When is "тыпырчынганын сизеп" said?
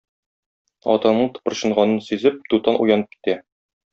1.35-2.41